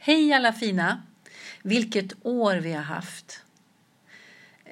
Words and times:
Hej 0.00 0.32
alla 0.32 0.52
fina! 0.52 1.02
Vilket 1.62 2.26
år 2.26 2.54
vi 2.54 2.72
har 2.72 2.82
haft! 2.82 3.42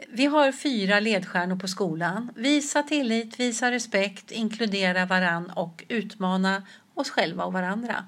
Vi 0.08 0.26
har 0.26 0.52
fyra 0.52 1.00
ledstjärnor 1.00 1.56
på 1.56 1.68
skolan. 1.68 2.32
Visa 2.36 2.82
tillit, 2.82 3.40
visa 3.40 3.70
respekt, 3.70 4.30
inkludera 4.30 5.06
varann 5.06 5.50
och 5.50 5.84
utmana 5.88 6.62
oss 6.94 7.10
själva 7.10 7.44
och 7.44 7.52
varandra. 7.52 8.06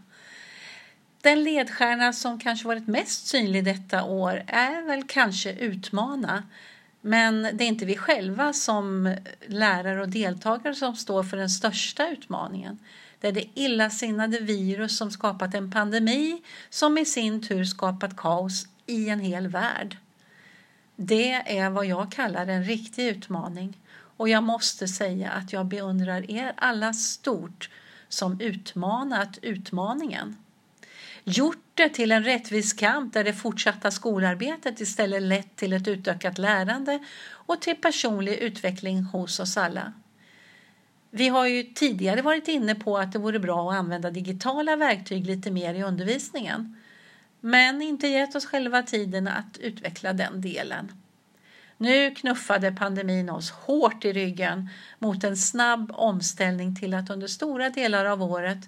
Den 1.22 1.44
ledstjärna 1.44 2.12
som 2.12 2.40
kanske 2.40 2.68
varit 2.68 2.86
mest 2.86 3.26
synlig 3.26 3.64
detta 3.64 4.04
år 4.04 4.44
är 4.46 4.86
väl 4.86 5.04
kanske 5.08 5.52
utmana. 5.52 6.42
Men 7.00 7.42
det 7.42 7.64
är 7.64 7.68
inte 7.68 7.84
vi 7.84 7.96
själva 7.96 8.52
som 8.52 9.16
lärare 9.46 10.00
och 10.00 10.08
deltagare 10.08 10.74
som 10.74 10.96
står 10.96 11.22
för 11.22 11.36
den 11.36 11.50
största 11.50 12.08
utmaningen. 12.08 12.78
Det 13.20 13.28
är 13.28 13.32
det 13.32 13.48
illasinnade 13.54 14.38
virus 14.38 14.96
som 14.96 15.10
skapat 15.10 15.54
en 15.54 15.70
pandemi 15.70 16.42
som 16.70 16.98
i 16.98 17.04
sin 17.04 17.42
tur 17.42 17.64
skapat 17.64 18.16
kaos 18.16 18.66
i 18.86 19.08
en 19.08 19.20
hel 19.20 19.48
värld. 19.48 19.96
Det 20.96 21.32
är 21.58 21.70
vad 21.70 21.86
jag 21.86 22.12
kallar 22.12 22.46
en 22.46 22.64
riktig 22.64 23.06
utmaning 23.06 23.78
och 24.16 24.28
jag 24.28 24.42
måste 24.42 24.88
säga 24.88 25.30
att 25.30 25.52
jag 25.52 25.66
beundrar 25.66 26.30
er 26.30 26.52
alla 26.56 26.92
stort 26.92 27.70
som 28.08 28.40
utmanat 28.40 29.38
utmaningen. 29.42 30.36
Gjort 31.24 31.64
det 31.74 31.88
till 31.88 32.12
en 32.12 32.24
rättvis 32.24 32.72
kamp 32.72 33.12
där 33.12 33.24
det 33.24 33.32
fortsatta 33.32 33.90
skolarbetet 33.90 34.80
istället 34.80 35.22
lett 35.22 35.56
till 35.56 35.72
ett 35.72 35.88
utökat 35.88 36.38
lärande 36.38 36.98
och 37.30 37.60
till 37.60 37.76
personlig 37.76 38.34
utveckling 38.38 39.02
hos 39.02 39.40
oss 39.40 39.56
alla. 39.56 39.92
Vi 41.10 41.28
har 41.28 41.46
ju 41.46 41.62
tidigare 41.62 42.22
varit 42.22 42.48
inne 42.48 42.74
på 42.74 42.98
att 42.98 43.12
det 43.12 43.18
vore 43.18 43.38
bra 43.38 43.70
att 43.70 43.78
använda 43.78 44.10
digitala 44.10 44.76
verktyg 44.76 45.26
lite 45.26 45.50
mer 45.50 45.74
i 45.74 45.82
undervisningen 45.82 46.76
men 47.40 47.82
inte 47.82 48.08
gett 48.08 48.34
oss 48.34 48.46
själva 48.46 48.82
tiden 48.82 49.28
att 49.28 49.58
utveckla 49.58 50.12
den 50.12 50.40
delen. 50.40 50.92
Nu 51.76 52.14
knuffade 52.14 52.72
pandemin 52.72 53.30
oss 53.30 53.50
hårt 53.50 54.04
i 54.04 54.12
ryggen 54.12 54.70
mot 54.98 55.24
en 55.24 55.36
snabb 55.36 55.92
omställning 55.94 56.76
till 56.76 56.94
att 56.94 57.10
under 57.10 57.26
stora 57.26 57.70
delar 57.70 58.04
av 58.04 58.22
året 58.22 58.58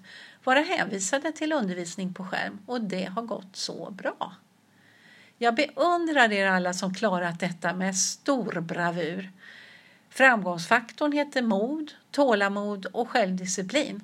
vara 0.43 0.59
hänvisade 0.59 1.31
till 1.31 1.53
undervisning 1.53 2.13
på 2.13 2.23
skärm 2.23 2.59
och 2.65 2.81
det 2.81 3.05
har 3.05 3.21
gått 3.21 3.55
så 3.55 3.91
bra. 3.91 4.35
Jag 5.37 5.55
beundrar 5.55 6.31
er 6.31 6.47
alla 6.47 6.73
som 6.73 6.93
klarat 6.93 7.39
detta 7.39 7.73
med 7.73 7.95
stor 7.95 8.61
bravur. 8.61 9.31
Framgångsfaktorn 10.13 11.11
heter 11.11 11.41
mod, 11.41 11.91
tålamod 12.11 12.85
och 12.85 13.09
självdisciplin. 13.09 14.01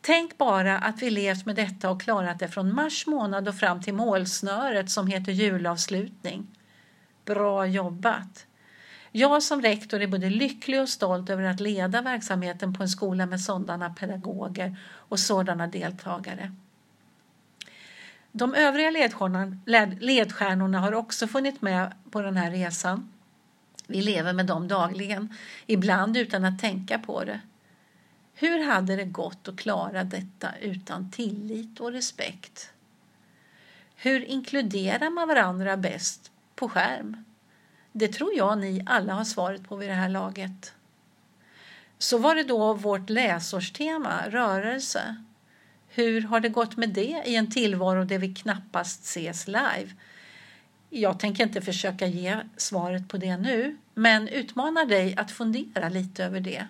Tänk 0.00 0.38
bara 0.38 0.78
att 0.78 1.02
vi 1.02 1.10
levt 1.10 1.46
med 1.46 1.56
detta 1.56 1.90
och 1.90 2.02
klarat 2.02 2.38
det 2.38 2.48
från 2.48 2.74
mars 2.74 3.06
månad 3.06 3.48
och 3.48 3.54
fram 3.54 3.82
till 3.82 3.94
målsnöret 3.94 4.90
som 4.90 5.06
heter 5.06 5.32
julavslutning. 5.32 6.46
Bra 7.24 7.66
jobbat! 7.66 8.46
Jag 9.12 9.42
som 9.42 9.62
rektor 9.62 10.00
är 10.00 10.06
både 10.06 10.30
lycklig 10.30 10.80
och 10.80 10.88
stolt 10.88 11.30
över 11.30 11.44
att 11.44 11.60
leda 11.60 12.02
verksamheten 12.02 12.74
på 12.74 12.82
en 12.82 12.88
skola 12.88 13.26
med 13.26 13.40
sådana 13.40 13.90
pedagoger 13.90 14.76
och 14.92 15.18
sådana 15.18 15.66
deltagare. 15.66 16.54
De 18.32 18.54
övriga 18.54 18.90
ledstjärnorna 20.00 20.80
har 20.80 20.94
också 20.94 21.26
funnits 21.26 21.62
med 21.62 21.94
på 22.10 22.20
den 22.20 22.36
här 22.36 22.50
resan. 22.50 23.13
Vi 23.86 24.02
lever 24.02 24.32
med 24.32 24.46
dem 24.46 24.68
dagligen, 24.68 25.34
ibland 25.66 26.16
utan 26.16 26.44
att 26.44 26.60
tänka 26.60 26.98
på 26.98 27.24
det. 27.24 27.40
Hur 28.34 28.64
hade 28.64 28.96
det 28.96 29.04
gått 29.04 29.48
att 29.48 29.56
klara 29.56 30.04
detta 30.04 30.48
utan 30.60 31.10
tillit 31.10 31.80
och 31.80 31.92
respekt? 31.92 32.70
Hur 33.96 34.24
inkluderar 34.24 35.10
man 35.10 35.28
varandra 35.28 35.76
bäst 35.76 36.32
på 36.54 36.68
skärm? 36.68 37.24
Det 37.92 38.08
tror 38.08 38.34
jag 38.34 38.58
ni 38.58 38.82
alla 38.86 39.14
har 39.14 39.24
svaret 39.24 39.68
på 39.68 39.76
vid 39.76 39.88
det 39.88 39.94
här 39.94 40.08
laget. 40.08 40.74
Så 41.98 42.18
var 42.18 42.34
det 42.34 42.42
då 42.42 42.74
vårt 42.74 43.10
läsårstema, 43.10 44.28
rörelse. 44.28 45.24
Hur 45.88 46.20
har 46.20 46.40
det 46.40 46.48
gått 46.48 46.76
med 46.76 46.88
det 46.88 47.22
i 47.26 47.36
en 47.36 47.50
tillvaro 47.50 48.04
där 48.04 48.18
vi 48.18 48.34
knappast 48.34 49.04
ses 49.04 49.46
live? 49.46 49.90
Jag 50.96 51.18
tänker 51.18 51.44
inte 51.44 51.60
försöka 51.60 52.06
ge 52.06 52.36
svaret 52.56 53.08
på 53.08 53.16
det 53.16 53.36
nu, 53.36 53.76
men 53.94 54.28
utmanar 54.28 54.84
dig 54.86 55.14
att 55.16 55.30
fundera 55.30 55.88
lite 55.88 56.24
över 56.24 56.40
det. 56.40 56.66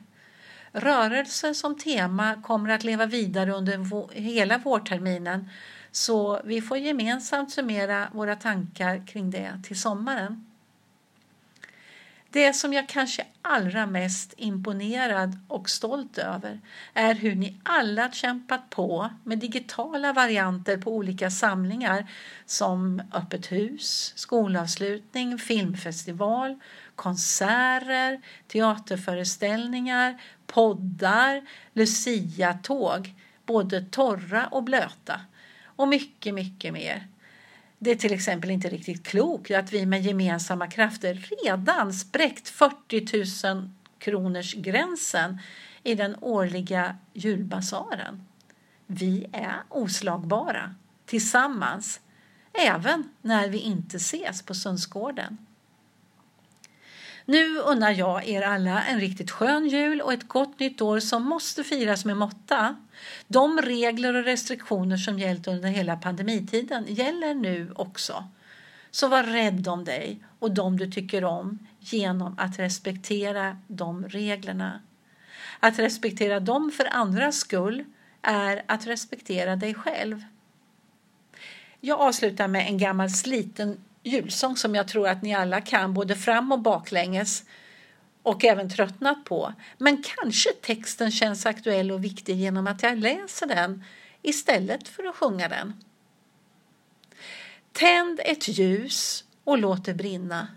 Rörelse 0.73 1.55
som 1.55 1.79
tema 1.79 2.43
kommer 2.43 2.71
att 2.71 2.85
leva 2.85 3.07
vidare 3.07 3.53
under 3.53 4.15
hela 4.21 4.59
vårterminen 4.59 5.51
så 5.93 6.41
vi 6.45 6.63
får 6.63 6.79
gemensamt 6.79 7.53
summera 7.53 8.09
våra 8.13 8.37
tankar 8.37 9.07
kring 9.07 9.31
det 9.31 9.61
till 9.65 9.81
sommaren. 9.81 10.47
Det 12.35 12.53
som 12.53 12.73
jag 12.73 12.89
kanske 12.89 13.27
allra 13.43 13.87
mest 13.87 14.35
imponerad 14.37 15.39
och 15.49 15.71
stolt 15.71 16.19
över 16.19 16.61
är 16.95 17.15
hur 17.15 17.35
ni 17.35 17.61
alla 17.63 18.13
kämpat 18.13 18.71
på 18.71 19.11
med 19.25 19.39
digitala 19.39 20.13
varianter 20.13 20.77
på 20.77 20.97
olika 20.97 21.31
samlingar 21.31 22.11
som 22.47 23.03
öppet 23.13 23.53
hus, 23.53 24.13
skolavslutning, 24.17 25.39
filmfestival, 25.39 26.59
konserter, 26.95 28.21
teaterföreställningar, 28.47 30.23
poddar, 30.47 31.43
luciatåg, 31.73 33.15
både 33.47 33.81
torra 33.81 34.47
och 34.47 34.63
blöta 34.63 35.21
och 35.65 35.89
mycket, 35.89 36.35
mycket 36.35 36.73
mer. 36.73 37.09
Det 37.85 37.91
är 37.91 37.97
till 37.97 38.13
exempel 38.13 38.51
inte 38.51 38.69
riktigt 38.69 39.07
klokt 39.07 39.51
att 39.51 39.73
vi 39.73 39.87
med 39.87 40.03
gemensamma 40.03 40.67
krafter 40.67 41.29
redan 41.45 41.93
spräckt 41.93 42.49
40 42.49 43.53
000 43.55 43.71
kronors 43.99 44.55
gränsen 44.55 45.39
i 45.83 45.95
den 45.95 46.17
årliga 46.21 46.97
julbasaren. 47.13 48.27
Vi 48.87 49.27
är 49.33 49.63
oslagbara 49.69 50.75
tillsammans, 51.07 52.01
även 52.53 53.11
när 53.23 53.49
vi 53.49 53.59
inte 53.59 53.97
ses 53.97 54.43
på 54.43 54.55
Sundsgården. 54.55 55.39
Nu 57.27 57.59
unnar 57.59 57.91
jag 57.91 58.29
er 58.29 58.43
alla 58.43 58.85
en 58.85 59.01
riktigt 59.01 59.31
skön 59.31 59.69
jul 59.69 60.01
och 60.01 60.13
ett 60.13 60.29
gott 60.29 60.59
nytt 60.61 60.81
år 60.81 61.01
som 61.01 61.23
måste 61.23 61.65
firas 61.65 62.05
med 62.05 62.17
måtta. 62.17 62.77
De 63.27 63.61
regler 63.63 64.15
och 64.17 64.25
restriktioner 64.25 64.97
som 64.97 65.19
gällt 65.19 65.47
under 65.47 65.69
hela 65.69 65.97
pandemitiden 65.97 66.85
gäller 66.89 67.35
nu 67.35 67.73
också. 67.77 68.25
Så 68.91 69.09
var 69.09 69.23
rädd 69.23 69.69
om 69.69 69.85
dig 69.85 70.25
och 70.39 70.51
de 70.51 70.77
du 70.77 70.91
tycker 70.91 71.25
om 71.25 71.59
genom 71.81 72.39
att 72.39 72.59
respektera 72.59 73.57
de 73.67 74.05
reglerna. 74.09 74.81
Att 75.61 75.79
respektera 75.79 76.41
dem 76.41 76.71
för 76.71 76.95
andras 76.95 77.37
skull 77.37 77.85
är 78.23 78.63
att 78.67 78.87
respektera 78.87 79.57
dig 79.57 79.75
själv. 79.75 80.25
Jag 81.81 82.01
avslutar 82.01 82.49
med 82.49 82.67
en 82.67 82.79
gammal 82.79 83.11
sliten 83.11 83.79
julsång 84.05 84.57
som 84.57 84.75
jag 84.75 84.89
tror 84.89 85.09
att 85.09 85.23
ni 85.23 85.35
alla 85.35 85.61
kan 85.61 85.95
både 85.95 86.17
fram 86.17 86.53
och 86.53 86.61
baklänges 86.61 87.45
och 88.23 88.45
även 88.45 88.71
tröttnat 88.71 89.25
på. 89.25 89.53
Men 89.79 90.03
kanske 90.03 90.53
texten 90.53 91.11
känns 91.11 91.47
aktuell 91.47 91.93
och 91.93 92.05
viktig 92.05 92.37
genom 92.37 92.67
att 92.67 92.83
jag 92.83 92.99
läser 92.99 93.47
den 93.47 93.85
istället 94.23 94.89
för 94.89 95.05
att 95.05 95.17
sjunga 95.17 95.49
den. 95.49 95.73
Tänd 97.73 98.21
ett 98.25 98.49
ljus 98.49 99.25
och 99.45 99.59
låt 99.59 99.85
det 99.85 99.95
brinna. 99.95 100.49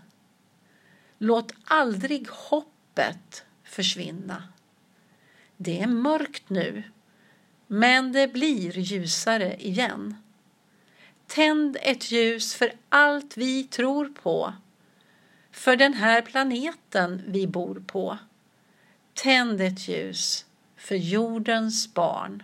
Låt 1.18 1.52
aldrig 1.64 2.28
hoppet 2.28 3.44
försvinna. 3.64 4.42
Det 5.56 5.80
är 5.80 5.86
mörkt 5.86 6.50
nu, 6.50 6.82
men 7.66 8.12
det 8.12 8.28
blir 8.28 8.78
ljusare 8.78 9.56
igen. 9.58 10.16
Tänd 11.28 11.76
ett 11.82 12.10
ljus 12.10 12.54
för 12.54 12.72
allt 12.88 13.36
vi 13.36 13.64
tror 13.64 14.08
på, 14.08 14.52
för 15.52 15.76
den 15.76 15.94
här 15.94 16.22
planeten 16.22 17.22
vi 17.26 17.46
bor 17.46 17.82
på. 17.86 18.18
Tänd 19.14 19.60
ett 19.60 19.88
ljus 19.88 20.44
för 20.76 20.94
jordens 20.94 21.94
barn. 21.94 22.42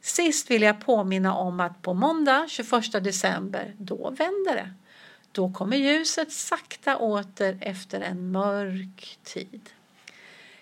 Sist 0.00 0.50
vill 0.50 0.62
jag 0.62 0.80
påminna 0.80 1.34
om 1.34 1.60
att 1.60 1.82
på 1.82 1.94
måndag 1.94 2.46
21 2.48 3.04
december, 3.04 3.74
då 3.78 4.10
vänder 4.10 4.54
det. 4.54 4.74
Då 5.32 5.52
kommer 5.52 5.76
ljuset 5.76 6.32
sakta 6.32 6.96
åter 6.96 7.58
efter 7.60 8.00
en 8.00 8.32
mörk 8.32 9.18
tid. 9.22 9.70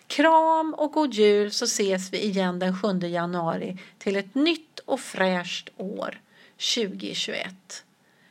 Kram 0.07 0.75
och 0.75 0.93
god 0.93 1.15
jul 1.15 1.51
så 1.53 1.65
ses 1.65 2.13
vi 2.13 2.25
igen 2.25 2.59
den 2.59 2.81
7 2.83 2.99
januari 3.09 3.79
till 3.99 4.17
ett 4.17 4.35
nytt 4.35 4.79
och 4.79 5.01
fräscht 5.01 5.71
år. 5.77 6.21
2021. 6.59 7.85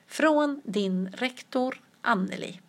Från 0.08 0.62
din 0.66 1.10
rektor 1.14 1.82
Anneli. 2.02 2.60